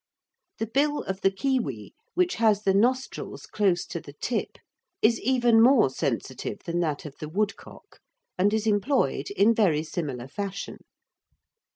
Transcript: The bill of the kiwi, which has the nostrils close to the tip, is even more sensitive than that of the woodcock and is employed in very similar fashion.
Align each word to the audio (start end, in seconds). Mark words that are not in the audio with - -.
The 0.57 0.65
bill 0.65 1.03
of 1.03 1.21
the 1.21 1.29
kiwi, 1.29 1.93
which 2.15 2.37
has 2.37 2.63
the 2.63 2.73
nostrils 2.73 3.45
close 3.45 3.85
to 3.85 4.01
the 4.01 4.13
tip, 4.13 4.57
is 5.03 5.19
even 5.21 5.61
more 5.61 5.91
sensitive 5.91 6.57
than 6.65 6.79
that 6.79 7.05
of 7.05 7.17
the 7.19 7.29
woodcock 7.29 7.99
and 8.35 8.51
is 8.51 8.65
employed 8.65 9.29
in 9.29 9.53
very 9.53 9.83
similar 9.83 10.27
fashion. 10.27 10.77